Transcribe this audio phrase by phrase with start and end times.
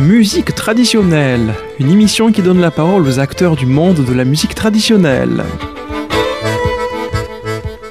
[0.00, 4.54] Musique traditionnelle, une émission qui donne la parole aux acteurs du monde de la musique
[4.54, 5.44] traditionnelle.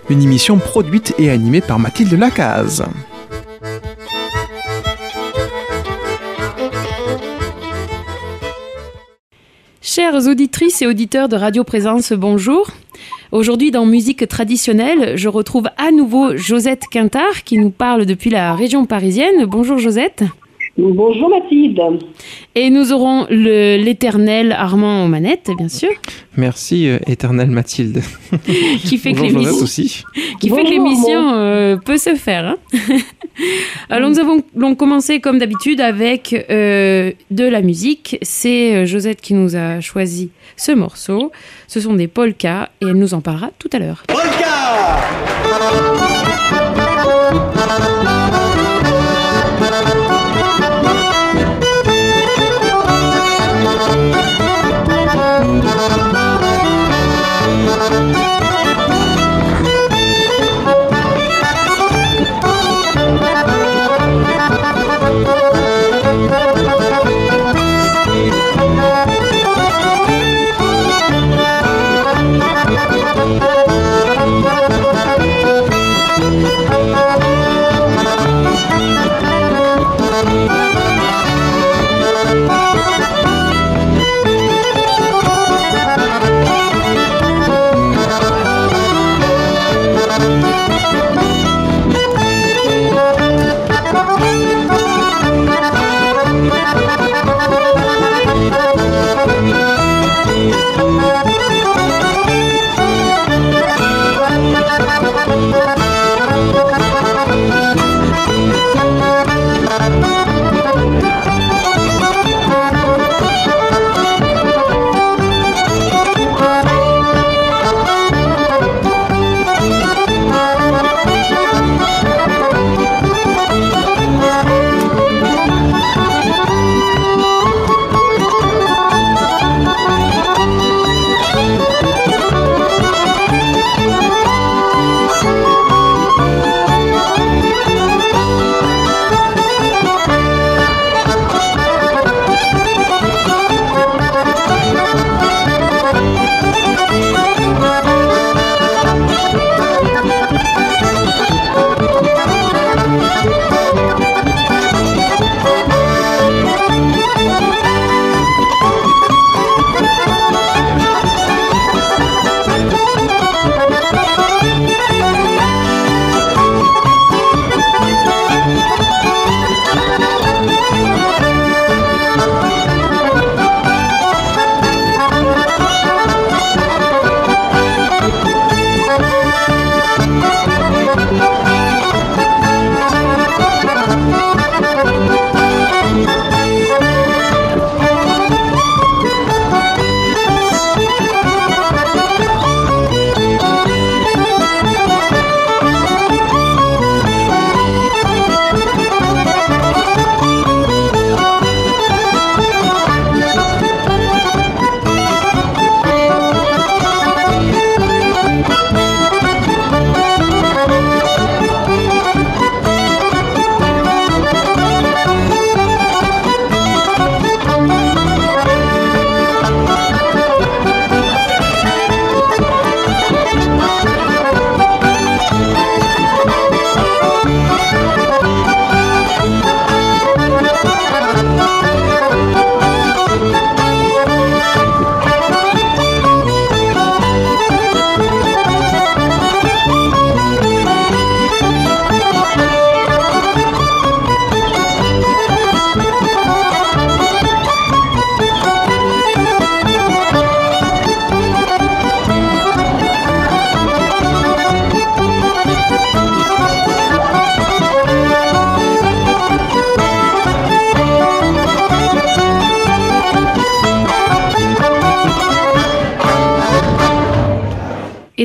[0.10, 2.84] Une émission produite et animée par Mathilde Lacaze.
[9.80, 12.72] Chères auditrices et auditeurs de Radio Présence, bonjour.
[13.32, 18.56] Aujourd'hui, dans Musique traditionnelle, je retrouve à nouveau Josette Quintard qui nous parle depuis la
[18.56, 19.46] région parisienne.
[19.46, 20.24] Bonjour Josette.
[20.78, 21.82] Bonjour Mathilde.
[22.56, 25.90] Et nous aurons l'éternel Armand aux manettes, bien sûr.
[26.38, 28.02] Merci, euh, éternel Mathilde.
[28.86, 30.04] qui fait que l'émission aussi.
[30.40, 32.46] Qui fait que l'émission euh, peut se faire.
[32.46, 32.58] Hein.
[33.90, 34.42] Alors nous avons
[34.76, 38.18] commencé comme d'habitude avec euh, de la musique.
[38.22, 41.32] C'est Josette qui nous a choisi ce morceau.
[41.68, 44.04] Ce sont des polkas et elle nous en parlera tout à l'heure.
[44.08, 44.30] Polka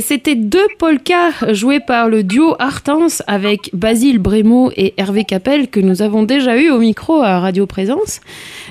[0.05, 5.81] c'était deux polkas joués par le duo Artens avec Basile Brémo et Hervé Capel que
[5.81, 8.21] nous avons déjà eu au micro à Radio Présence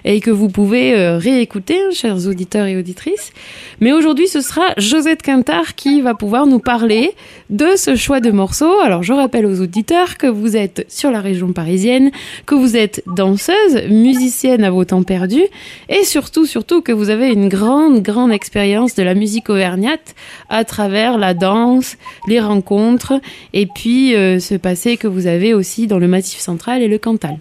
[0.06, 3.32] et que vous pouvez euh, réécouter, hein, chers auditeurs et auditrices.
[3.80, 7.16] Mais aujourd'hui, ce sera Josette Quintard qui va pouvoir nous parler
[7.50, 8.80] de ce choix de morceaux.
[8.82, 12.12] Alors, je rappelle aux auditeurs que vous êtes sur la région parisienne,
[12.46, 15.48] que vous êtes danseuse, musicienne à vos temps perdus
[15.90, 20.14] et surtout, surtout que vous avez une grande, grande expérience de la musique auvergnate
[20.50, 21.98] à travers la danse,
[22.28, 23.14] les rencontres,
[23.54, 26.98] et puis euh, ce passé que vous avez aussi dans le Massif central et le
[26.98, 27.38] Cantal.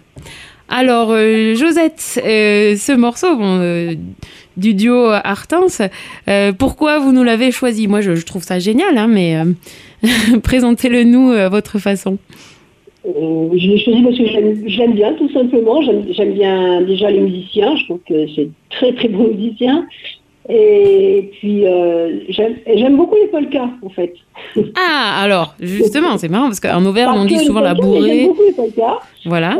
[0.69, 3.27] Alors, euh, Josette, euh, ce morceau
[4.55, 5.81] du duo Artens,
[6.57, 7.87] pourquoi vous nous l'avez choisi?
[7.87, 9.35] Moi, je, trouve ça génial, hein, mais
[10.43, 12.17] présentez-le nous à votre façon.
[13.03, 14.25] je l'ai choisi parce que
[14.67, 15.81] j'aime bien, tout simplement.
[15.81, 17.75] J'aime bien déjà les musiciens.
[17.75, 19.85] Je trouve que c'est très, très bons musiciens.
[20.49, 24.13] Et puis, euh, j'aime beaucoup les polkas, en fait.
[24.75, 28.19] Ah, alors, justement, c'est marrant, parce qu'en Auvergne, on dit souvent la bourrée.
[28.19, 28.99] J'aime beaucoup les polkas.
[29.25, 29.57] Voilà.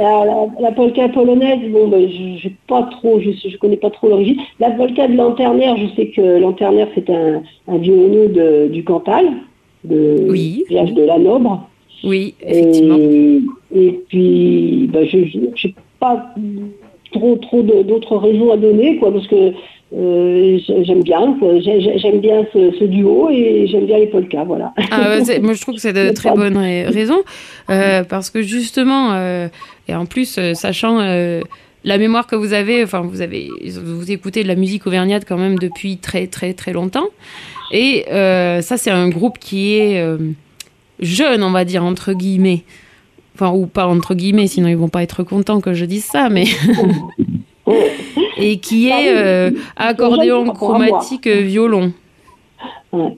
[0.60, 4.38] La, polka polonaise, bon, ben, je, pas trop, je, je connais pas trop l'origine.
[4.60, 9.26] La polka de Lanternaire, je sais que Lanternaire, c'est un, un violoneux du Cantal,
[9.86, 10.66] de oui.
[10.68, 11.68] village de la Nobre.
[12.04, 12.98] Oui, effectivement.
[13.74, 16.34] Et, puis, ben, je n'ai pas
[17.14, 19.54] trop, trop d'autres raisons à donner, quoi, parce que
[19.96, 24.74] euh, j'aime bien, j'aime bien ce, duo et j'aime bien les polkas, voilà.
[24.90, 27.22] Ah, moi je trouve que c'est de très bonnes raisons
[27.70, 29.50] euh, parce que justement euh,
[29.88, 30.98] et en plus sachant
[31.86, 35.38] la mémoire que vous avez, enfin vous avez vous écoutez de la musique auvergnate quand
[35.38, 37.10] même depuis très très très longtemps.
[37.72, 40.04] Et ça c'est un groupe qui est
[41.02, 42.64] jeune on va dire entre guillemets,
[43.36, 46.30] enfin ou pas entre guillemets sinon ils vont pas être contents que je dise ça
[46.30, 46.46] mais
[48.38, 51.94] et qui est euh, accordéon chromatique euh, violon.
[52.92, 53.10] Non,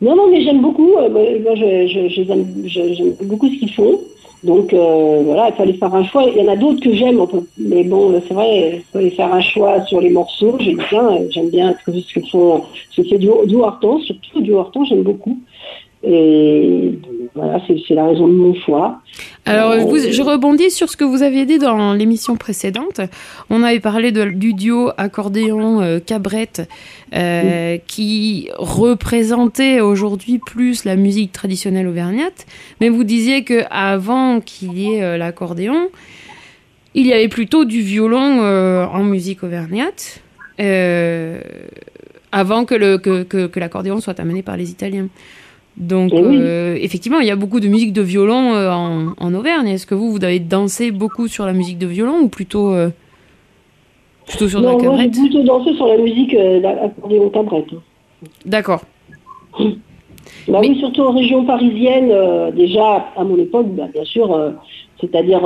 [0.00, 0.94] non, mais j'aime beaucoup.
[0.96, 4.00] Euh, moi, j'aime beaucoup ce qu'ils font.
[4.44, 6.24] Donc voilà, il fallait faire un choix.
[6.24, 7.20] Il y en a d'autres que j'aime,
[7.58, 10.56] mais bon, c'est vrai, il fallait faire un choix sur les morceaux.
[10.60, 14.84] J'aime bien, j'aime bien ce que font, ce que fait du, du surtout du Horton,
[14.84, 15.40] j'aime beaucoup.
[16.02, 16.98] Et
[17.34, 19.00] voilà, c'est la raison de mon choix.
[19.44, 23.00] Alors, je rebondis sur ce que vous aviez dit dans l'émission précédente.
[23.50, 26.68] On avait parlé de, du duo accordéon euh, cabrette
[27.14, 32.46] euh, qui représentait aujourd'hui plus la musique traditionnelle auvergnate.
[32.80, 35.88] Mais vous disiez que avant qu'il y ait euh, l'accordéon,
[36.94, 40.20] il y avait plutôt du violon en musique auvergnate.
[42.32, 45.08] avant que l'accordéon que, que, soit amené par les Italiens.
[45.78, 49.68] Donc, eh euh, effectivement, il y a beaucoup de musique de violon euh, en, Auvergne.
[49.68, 52.88] Est-ce que vous, vous avez dansé beaucoup sur la musique de violon ou plutôt, euh,
[54.26, 56.36] plutôt sur non, la cabrette j'ai plutôt dansé sur la musique
[57.32, 57.68] cabrette.
[58.44, 58.82] D'accord.
[60.48, 62.12] Bah oui, surtout en région parisienne,
[62.56, 64.36] déjà à mon époque, bah, bien sûr,
[65.00, 65.42] c'est-à-dire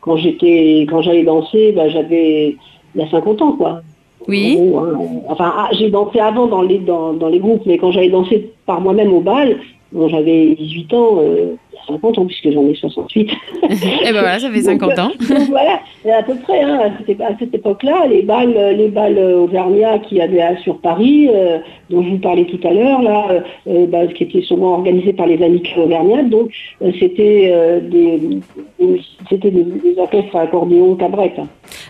[0.00, 2.56] quand j'étais, quand j'allais danser, bah, j'avais
[2.94, 3.82] il y a 50 ans, quoi.
[4.28, 4.58] Oui.
[4.58, 4.98] Hein.
[5.28, 8.50] Enfin, ah, j'ai dansé avant dans les, dans, dans les groupes, mais quand j'allais danser
[8.66, 9.58] par moi-même au bal,
[9.92, 11.56] bon, j'avais 18 ans, euh,
[11.88, 13.30] 50 ans, puisque j'en ai 68.
[13.62, 15.12] et ben voilà, ça fait 50 ans.
[15.28, 15.80] donc voilà,
[16.12, 20.78] à peu près, hein, à cette, époque-là, les balles, les balles auvergnats qui avaient sur
[20.78, 21.58] Paris, euh,
[21.88, 25.12] dont je vous parlais tout à l'heure, là, euh, euh bah, qui étaient souvent organisés
[25.12, 26.50] par les amis auvergnats, donc
[26.82, 28.40] euh, c'était des,
[28.78, 31.40] des, des, orchestres à accordéon cabrette.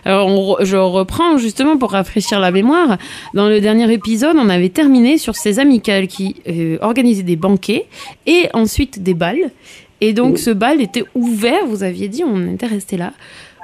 [0.05, 2.97] Alors je reprends justement pour rafraîchir la mémoire.
[3.33, 6.35] Dans le dernier épisode, on avait terminé sur ces amicales qui
[6.81, 7.85] organisaient des banquets
[8.27, 9.51] et ensuite des balles.
[10.01, 13.13] Et donc ce bal était ouvert, vous aviez dit, on était resté là,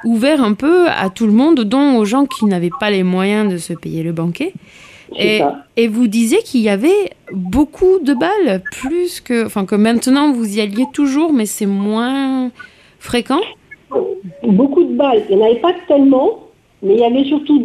[0.05, 3.51] ouvert un peu à tout le monde, dont aux gens qui n'avaient pas les moyens
[3.51, 4.53] de se payer le banquet.
[5.17, 5.41] Et,
[5.75, 10.57] et, vous disiez qu'il y avait beaucoup de balles, plus que, enfin que maintenant vous
[10.57, 12.49] y alliez toujours, mais c'est moins
[12.97, 13.41] fréquent.
[14.43, 16.39] Beaucoup de balles, il n'y en avait pas tellement,
[16.81, 17.61] mais il y avait surtout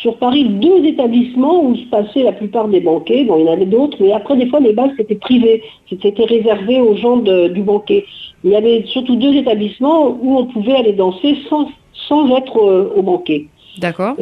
[0.00, 3.24] sur Paris deux établissements où se passaient la plupart des banquets.
[3.24, 5.62] Bon, il y en avait d'autres, mais après, des fois, les balles, c'était privé.
[5.88, 8.04] C'était réservé aux gens du banquet.
[8.44, 11.68] Il y avait surtout deux établissements où on pouvait aller danser sans,
[12.08, 13.46] sans être euh, au banquet.
[13.78, 14.16] D'accord.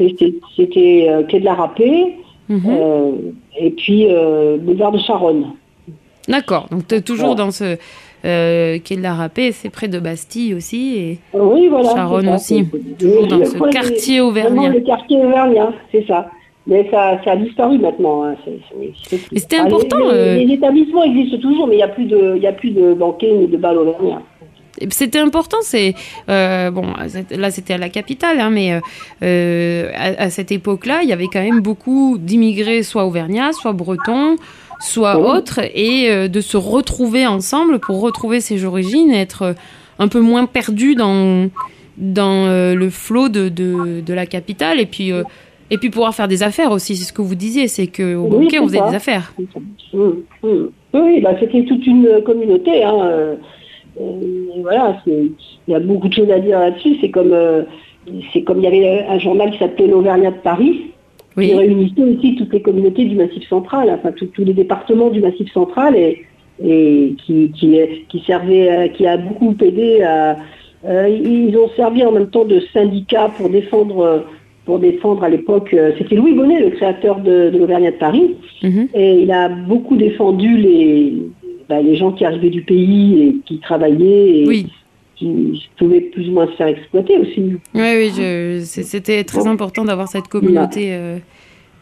[0.57, 2.17] C'était euh, Quai de la Râpée
[2.49, 2.63] mhm.
[2.69, 3.13] euh,
[3.59, 4.07] et puis
[4.61, 5.47] Boulevard de Charonne.
[6.29, 6.67] D'accord.
[6.71, 7.77] Donc, tu es toujours dans ce
[8.25, 12.29] euh, qui est de la râpée, c'est près de Bastille aussi, et oui, voilà, Charonne
[12.29, 12.67] aussi,
[12.99, 14.69] toujours dans ce quartier auvergnat.
[14.69, 16.29] Le quartier auvergnat, c'est ça.
[16.67, 18.25] Mais ça, ça, a disparu maintenant.
[18.25, 18.35] Hein.
[18.79, 18.93] mais
[19.35, 19.99] c'était important.
[19.99, 22.71] Les, euh, les, établissements existent toujours, mais il n'y a plus de, il a plus
[22.71, 24.23] de banquets ni de balles auvergnats.
[24.91, 25.95] C'était important, c'est
[26.29, 26.85] euh, bon.
[27.31, 31.43] Là, c'était à la capitale, hein, mais à, à, cette époque-là, il y avait quand
[31.43, 34.37] même beaucoup d'immigrés, soit auvergnats, soit bretons,
[34.81, 35.37] soit Oui.
[35.39, 39.53] autre et euh, de se retrouver ensemble pour retrouver ses origines, être euh,
[39.99, 41.49] un peu moins perdu dans,
[41.99, 45.13] dans euh, le flot de, de, de la capitale et puis,
[45.71, 46.97] et puis pouvoir faire des affaires aussi.
[46.97, 48.89] C'est ce que vous disiez, c'est qu'au Oui, banquet, on faisait ça.
[48.91, 49.33] des affaires.
[49.93, 52.83] Oui, bah, c'était toute une communauté.
[52.83, 53.37] Hein.
[54.01, 55.33] et voilà, il
[55.69, 56.97] y a beaucoup de choses à dire là-dessus.
[57.01, 57.63] C'est comme, euh,
[58.33, 60.91] c'est comme il y avait un journal qui s'appelait l'Auvergnat de Paris,
[61.35, 65.11] qui Oui, réunissait aussi toutes les communautés du Massif central, enfin tous- tous les départements
[65.11, 66.25] du Massif central, et,
[66.65, 67.77] et qui, qui,
[68.09, 70.37] qui servait, à- qui a beaucoup aidé à.
[70.85, 74.19] euh, ils ont servi en même temps de syndicat pour défendre, euh,
[74.67, 75.73] pour défendre à l'époque.
[75.75, 78.35] euh, C'était Louis Bonnet, le créateur de, de l'Auvergnat de Paris.
[78.63, 78.89] Mhm.
[78.95, 81.15] Et il a beaucoup défendu les,
[81.69, 84.67] bah, les gens qui arrivaient du pays et qui travaillaient et oui.
[85.21, 87.53] Qui pouvaient plus ou moins se faire exploiter aussi.
[87.75, 90.89] Oui, oui, c'était très important d'avoir cette communauté.
[90.93, 91.19] euh,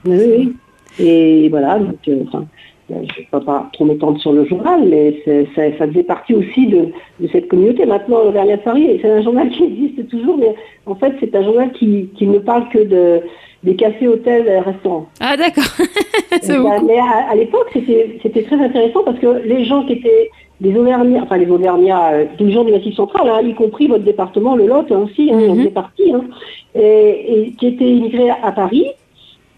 [0.04, 0.52] Oui, oui.
[0.98, 2.44] Et voilà, donc, euh, enfin,
[2.90, 5.22] je ne vais pas, pas trop m'étendre sur le journal, mais
[5.54, 6.86] ça, ça faisait partie aussi de,
[7.20, 7.86] de cette communauté.
[7.86, 10.54] Maintenant, de Paris, c'est un journal qui existe toujours, mais
[10.86, 13.20] en fait, c'est un journal qui, qui ne parle que de,
[13.62, 15.06] des cafés, hôtels, restaurants.
[15.20, 15.64] Ah, d'accord.
[16.58, 16.86] beaucoup.
[16.86, 21.22] Mais à, à l'époque, c'était très intéressant parce que les gens qui étaient des Auvergnats,
[21.22, 24.56] enfin les Auvergnats, euh, tous les gens du Massif central, hein, y compris votre département,
[24.56, 26.22] le Lot hein, aussi, hein, on faisait partie, hein,
[26.74, 28.86] et, et qui étaient immigrés à Paris,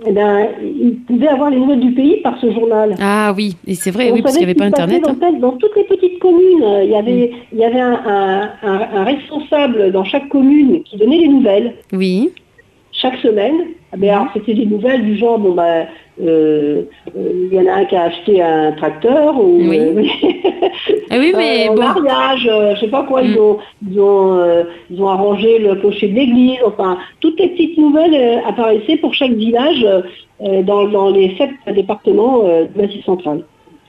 [0.06, 2.94] eh ben, ils pouvaient avoir les nouvelles du pays par ce journal.
[3.00, 5.02] Ah oui, et c'est vrai, On oui, parce qu'il n'y avait pas Internet.
[5.06, 5.32] hein.
[5.40, 8.88] Dans, toutes les petites communes, euh, il y avait, il y avait un, un- un-
[8.94, 12.30] un responsable dans chaque commune qui donnait les nouvelles Oui.
[12.92, 13.56] chaque semaine.
[13.92, 15.84] Ah ben, alors, c'était des nouvelles du genre, bon, bah,
[16.22, 16.82] euh,
[17.16, 19.78] euh, il y en a un qui a acheté un tracteur, ou Oui.
[19.78, 20.02] euh,
[21.10, 21.80] Ah oui, mais un bon.
[21.82, 23.26] mariage, euh, je sais pas quoi, Mm.
[23.32, 23.58] ils, ont,
[23.90, 28.14] ils, ont, euh, ils ont arrangé le clocher de l'église, enfin, toutes les petites nouvelles
[28.14, 29.84] euh, apparaissaient pour chaque village
[30.42, 33.42] euh, dans, dans les sept départements euh, du Massif central.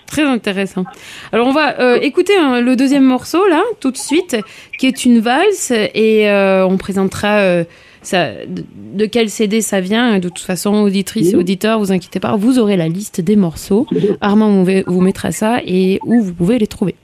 [0.08, 0.84] Très intéressant.
[1.32, 4.36] Alors on va euh, écouter hein, le deuxième morceau là, tout de suite,
[4.78, 7.64] qui est une valse et euh, on présentera euh,
[8.02, 10.20] ça, de, de quel CD ça vient.
[10.20, 13.86] De toute façon, auditrices et auditeurs, vous inquiétez pas, vous aurez la liste des morceaux.
[14.22, 16.96] Armand vous, vous mettra ça et où vous pouvez les trouver.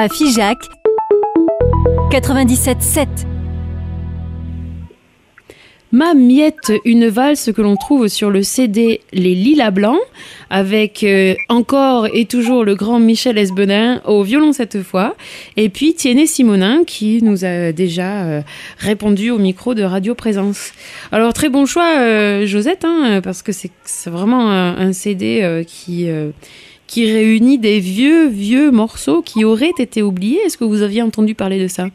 [0.00, 0.56] À Figeac
[2.10, 3.06] 97.7.
[5.92, 10.00] Ma miette, une valse que l'on trouve sur le CD Les Lilas Blancs,
[10.48, 15.16] avec euh, encore et toujours le grand Michel Esbenin au violon cette fois,
[15.58, 18.40] et puis Tiennet Simonin qui nous a déjà euh,
[18.78, 20.72] répondu au micro de Radio Présence.
[21.12, 23.70] Alors très bon choix, euh, Josette, hein, parce que c'est
[24.06, 26.08] vraiment un CD qui
[26.90, 30.40] qui réunit des vieux, vieux morceaux qui auraient été oubliés.
[30.44, 31.86] Est-ce que vous aviez entendu parler de ça?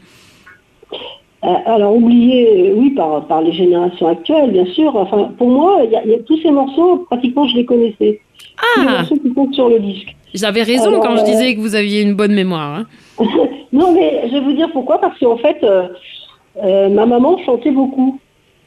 [1.44, 4.96] Euh, alors, oublié, oui, par, par les générations actuelles, bien sûr.
[4.96, 8.22] Enfin, pour moi, il y, a tous ces morceaux, pratiquement, je les connaissais.
[8.56, 10.16] Ah Les morceaux qui comptent sur le disque.
[10.32, 12.78] J'avais raison quand je euh, disais que vous aviez une bonne mémoire.
[12.78, 12.86] Hein.
[13.74, 14.98] non, mais je vais vous dire pourquoi.
[14.98, 18.18] Parce qu'en fait, euh, ma maman chantait beaucoup.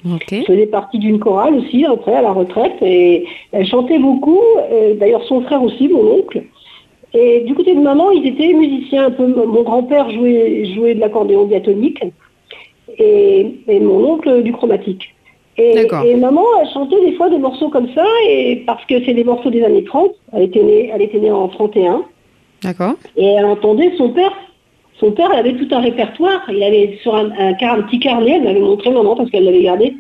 [0.06, 0.41] Okay.
[0.41, 2.82] Je faisais partie d'une chorale aussi, après, à la retraite.
[2.82, 4.41] Et elle chantait beaucoup.
[4.96, 6.44] D'ailleurs, son frère aussi, mon oncle.
[7.13, 9.25] Et du côté de maman, ils étaient musiciens un peu.
[9.27, 12.03] Mon grand-père jouait, jouait de l'accordéon diatonique
[12.98, 15.15] et, mon oncle du chromatique.
[15.58, 19.25] Et, maman, elle chantait des fois des morceaux comme ça, et parce que c'est des
[19.25, 20.12] morceaux des années 30.
[20.34, 22.03] Elle était née, elle était née en 31.
[22.63, 22.94] D'accord.
[23.18, 24.32] Et elle entendait son père.
[25.00, 26.41] Son père avait tout un répertoire.
[26.50, 29.96] Il avait sur un, un, petit carnet, elle m'avait montré maman parce qu'elle l'avait gardé,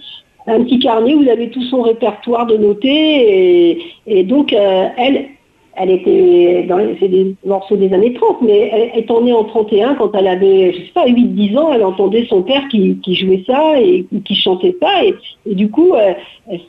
[0.47, 3.79] un petit carnet où il avait tout son répertoire de noter.
[4.07, 5.27] Et, donc, euh, elle,
[5.75, 10.13] elle était dans c'est des morceaux des années 30, mais étant née en 31, quand
[10.13, 14.05] elle avait, je sais pas, 8-10 ans, elle entendait son père qui, jouait ça et
[14.25, 16.13] qui chantait ça, et, du coup, euh,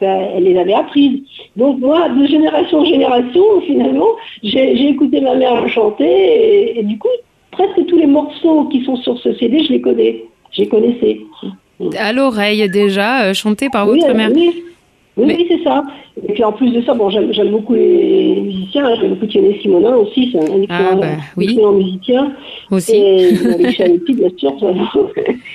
[0.01, 1.23] elle, les avait apprises.
[1.57, 4.11] Donc moi, de génération en génération, finalement,
[4.45, 7.09] j'ai écouté ma mère chanter, et, du coup,
[7.61, 11.21] presque tous les morceaux qui sont sur ce CD, je les connais, je les connaissais.
[11.99, 14.31] À l'oreille déjà, euh, chantés par votre mère.
[15.17, 15.83] Oui, c'est ça.
[16.27, 18.87] Et puis en plus de ça, bon, j'aime beaucoup les musiciens.
[18.87, 18.95] Hein.
[19.01, 22.33] J'aime beaucoup Thierry Simonin aussi, c'est un excellent, ah, bah, musicien.
[22.71, 22.97] Aussi.
[22.97, 24.53] Et Michel aussi, bien sûr.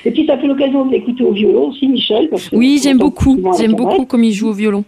[0.05, 2.29] Et puis ça fait l'occasion de l'écouter au violon aussi, Michel.
[2.51, 3.39] oui, j'aime beaucoup.
[3.57, 4.83] J'aime beaucoup comme il joue au violon.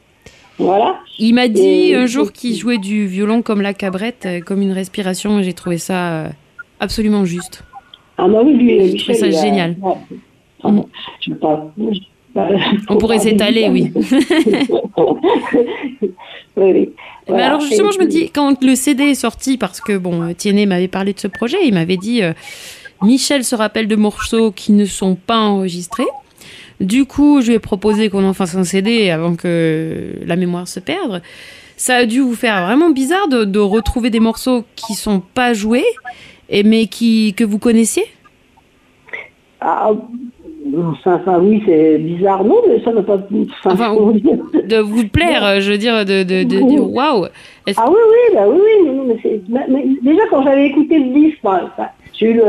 [0.60, 0.98] Voilà.
[1.20, 4.72] Il m'a dit un jour qu'il jouait du violon comme la cabrette, euh, comme une
[4.72, 6.28] respiration, j'ai trouvé ça euh,
[6.80, 7.64] absolument juste.
[8.18, 9.78] Ah bah oui, lui, J'ai trouvé ça génial.
[10.64, 10.82] Mm.
[11.22, 11.72] Je pas,
[12.90, 13.92] on pourrait s'étaler, oui.
[16.58, 16.88] Mais
[17.42, 20.88] alors justement, je me dis, quand le CD est sorti, parce que bon, Tiennet m'avait
[20.88, 22.34] parlé de ce projet, il m'avait dit, euh,
[23.02, 26.08] Michel se rappelle de morceaux qui ne sont pas enregistrés.
[26.80, 30.68] Du coup, je lui ai proposé qu'on en fasse un CD avant que la mémoire
[30.68, 31.22] se perde.
[31.76, 35.86] Ça a dû vous faire vraiment bizarre de, retrouver des morceaux qui sont pas joués,
[36.50, 38.04] et mais qui que vous connaissiez?
[39.60, 39.92] Ah,
[41.42, 43.20] oui, c'est bizarre, non, mais ça ne pas.
[43.66, 47.26] Enfin, de vous plaire, je veux dire, de, de, de dire waouh.
[47.76, 49.06] Ah oui, oui, bah oui, oui, non,
[49.70, 51.40] mais, déjà quand j'avais écouté le disque,
[52.14, 52.42] j'ai eu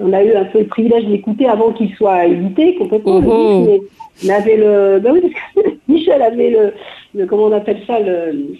[0.00, 3.20] on a eu un peu le privilège d'écouter avant qu'il soit édité complètement.
[3.24, 3.80] Oh, oh.
[4.22, 6.72] mais, avait le, bah oui, parce que Michel avait le,
[7.14, 8.54] le, comment on appelle ça, le.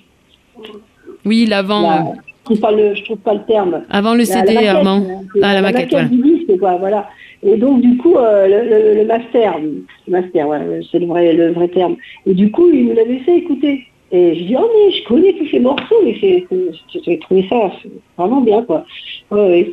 [1.25, 2.15] Oui, l'avant.
[2.27, 3.83] Je trouve le, je trouve pas le terme.
[3.91, 5.25] Avant le CD, Armand.
[5.43, 6.09] Ah, la, maquette, voilà.
[6.09, 7.09] du disque, quoi, voilà.
[7.45, 10.47] Et donc, du coup, euh, le, le, master, le master,
[10.91, 11.97] c'est le vrai, le vrai terme.
[12.27, 13.87] Et du coup, il nous l'avait fait écouter.
[14.13, 17.73] Et je dis, oh mais je connais tous ces morceaux, mais j'ai trouvé ça
[18.19, 18.85] vraiment bien, quoi.
[19.31, 19.73] Ouais,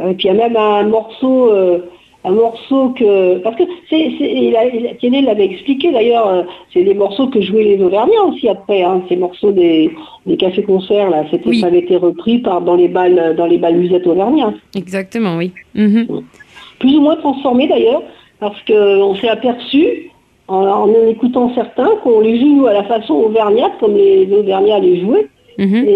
[0.00, 1.78] Et puis il y a même un morceau, euh,
[2.24, 4.10] un morceau que, parce que c'est,
[5.20, 9.16] l'avait expliqué d'ailleurs, euh, c'est des morceaux que jouaient les Auvergnats aussi après, hein, ces
[9.16, 9.90] morceaux des,
[10.26, 13.76] des cafés-concerts là, c'était, ça avait été repris par dans les balles, dans les balles
[13.76, 14.52] musettes auvergnats.
[14.74, 15.52] Exactement, oui.
[15.74, 16.24] Mhm
[16.78, 18.02] plus ou moins transformés d'ailleurs,
[18.40, 20.10] parce qu'on s'est aperçu,
[20.46, 25.00] en, en, écoutant certains, qu'on les joue à la façon auvergnate, comme les Auvergnats les
[25.00, 25.28] jouaient.
[25.58, 25.86] Mhm.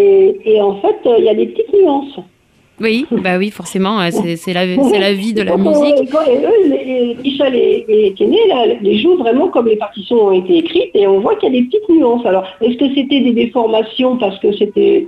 [0.45, 2.19] et, en fait, il y a des petites nuances.
[2.81, 6.11] Oui, bah oui, forcément, hein, c'est la, la vie de la musique.
[6.11, 8.15] eux, Michel et, et
[8.81, 11.61] les jouent vraiment comme les partitions ont été écrites et on voit qu'il y a
[11.61, 12.25] des petites nuances.
[12.27, 15.07] Alors, est-ce que c'était des déformations parce que c'était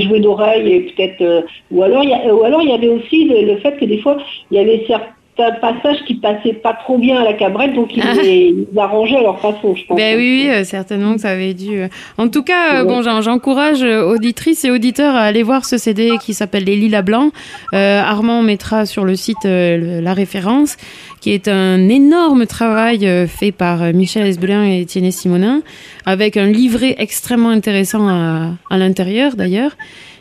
[0.00, 3.24] joué d'oreille et peut-être euh, ou alors il y ou alors il y avait aussi
[3.24, 4.18] le, fait que des fois
[4.50, 5.06] il y avait certains
[5.38, 8.82] un passage qui passait pas trop bien à la cabrette, donc ils, ah.
[8.82, 9.96] arrangeaient à leur façon, je pense.
[9.96, 11.80] Ben oui, euh, certainement que ça avait dû.
[11.80, 11.88] Euh.
[12.18, 16.34] En tout cas, euh, bon, j'encourage auditrices et auditeurs à aller voir ce CD qui
[16.34, 17.32] s'appelle Les Lilas Blancs.
[17.72, 20.76] Armand mettra sur le site la référence,
[21.20, 25.62] qui est un énorme travail fait par Michel Esbelin et Étienne Simonin,
[26.06, 29.72] avec un livret extrêmement intéressant à, à l'intérieur d'ailleurs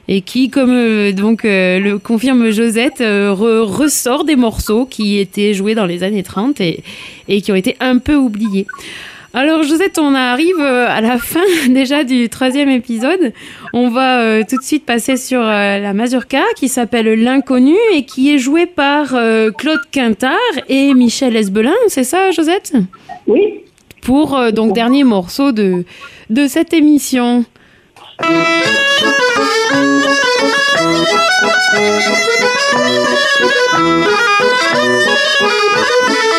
[0.10, 5.54] et qui, comme euh, donc euh, le confirme Josette, euh, ressort des morceaux qui étaient
[5.54, 6.84] joués dans les années 30 et,
[7.28, 8.66] et qui ont été un peu oubliés.
[9.36, 13.34] Alors Josette, on arrive à la fin déjà du troisième épisode.
[13.72, 18.04] On va euh, tout de suite passer sur euh, la mazurka qui s'appelle L'inconnu et
[18.04, 19.10] qui est jouée par
[19.58, 20.34] Claude Quintard
[20.70, 22.74] et Michel Esbelin, c'est ça Josette?
[23.28, 23.60] Oui.
[24.02, 25.84] Pour donc dernier morceau de,
[26.32, 27.46] de cette émission.
[28.22, 28.58] Thank
[36.34, 36.39] you.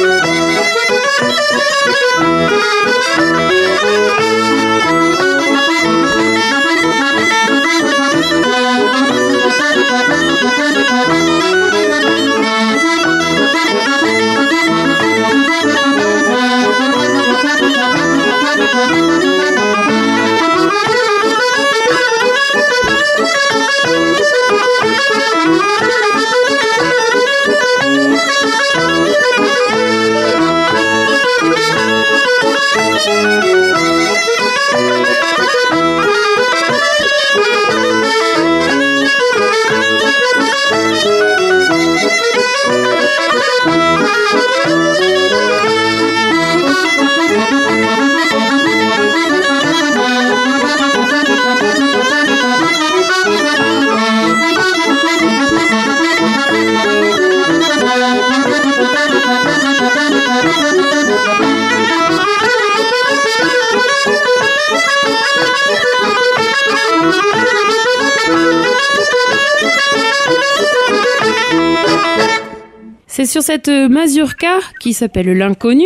[73.21, 75.85] C'est sur cette mazurka qui s'appelle l'inconnu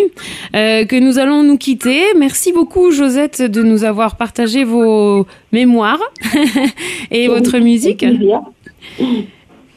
[0.55, 2.01] euh, que nous allons nous quitter.
[2.17, 5.99] Merci beaucoup Josette de nous avoir partagé vos mémoires
[7.11, 8.05] et votre musique.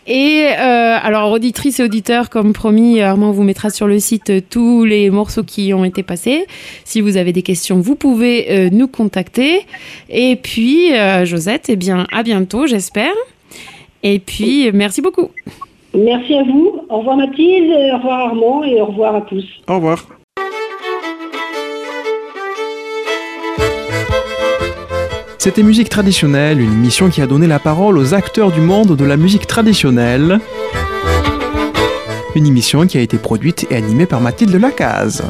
[0.06, 4.84] Et euh, alors, auditrices et auditeurs, comme promis, Armand vous mettra sur le site tous
[4.84, 6.46] les morceaux qui ont été passés.
[6.84, 9.66] Si vous avez des questions, vous pouvez euh, nous contacter.
[10.10, 10.92] Et puis,
[11.24, 13.14] Josette, eh bien, à bientôt, j'espère.
[14.04, 15.30] Et puis, merci beaucoup.
[16.04, 16.80] Merci à vous.
[16.88, 19.44] Au revoir Mathilde, au revoir Armand et au revoir à tous.
[19.66, 20.06] Au revoir.
[25.38, 29.04] C'était Musique traditionnelle, une émission qui a donné la parole aux acteurs du monde de
[29.04, 30.40] la musique traditionnelle.
[32.34, 35.24] Une émission qui a été produite et animée par Mathilde Lacaze.